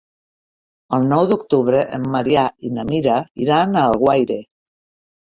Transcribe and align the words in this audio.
El 0.97 1.03
nou 1.09 1.25
d'octubre 1.31 1.81
en 1.97 2.07
Maria 2.15 2.45
i 2.69 2.71
na 2.77 2.85
Mira 2.87 3.17
iran 3.45 3.77
a 3.77 3.85
Alguaire. 3.91 4.39